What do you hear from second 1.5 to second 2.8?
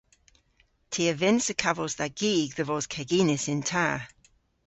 kavos dha gig dhe